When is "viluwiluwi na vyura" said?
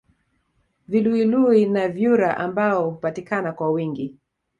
0.87-2.37